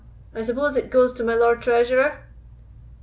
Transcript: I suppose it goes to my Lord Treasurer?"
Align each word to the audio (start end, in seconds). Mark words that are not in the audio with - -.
I 0.33 0.41
suppose 0.41 0.75
it 0.75 0.89
goes 0.89 1.13
to 1.13 1.23
my 1.23 1.35
Lord 1.35 1.61
Treasurer?" 1.61 2.23